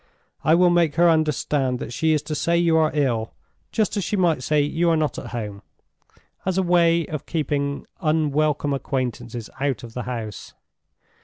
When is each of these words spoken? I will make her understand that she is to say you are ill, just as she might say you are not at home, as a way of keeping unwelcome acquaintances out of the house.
I 0.43 0.55
will 0.55 0.71
make 0.71 0.95
her 0.95 1.07
understand 1.07 1.77
that 1.77 1.93
she 1.93 2.11
is 2.11 2.23
to 2.23 2.33
say 2.33 2.57
you 2.57 2.75
are 2.75 2.89
ill, 2.95 3.33
just 3.71 3.95
as 3.95 4.03
she 4.03 4.15
might 4.17 4.41
say 4.41 4.59
you 4.63 4.89
are 4.89 4.97
not 4.97 5.19
at 5.19 5.27
home, 5.27 5.61
as 6.43 6.57
a 6.57 6.63
way 6.63 7.05
of 7.05 7.27
keeping 7.27 7.85
unwelcome 8.01 8.73
acquaintances 8.73 9.47
out 9.59 9.83
of 9.83 9.93
the 9.93 10.01
house. 10.09 10.55